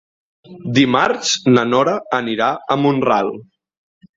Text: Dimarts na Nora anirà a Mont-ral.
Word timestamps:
Dimarts 0.77 1.35
na 1.55 1.65
Nora 1.73 1.95
anirà 2.23 2.51
a 2.57 2.79
Mont-ral. 2.87 3.31